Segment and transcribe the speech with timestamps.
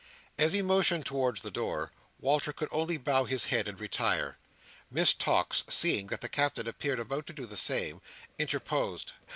[0.35, 4.39] As he motioned towards the door, Walter could only bow his head and retire.
[4.89, 8.01] Miss Tox, seeing that the Captain appeared about to do the same,
[8.39, 9.13] interposed.